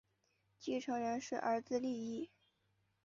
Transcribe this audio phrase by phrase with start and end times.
[0.57, 2.31] 继承人是儿子利意。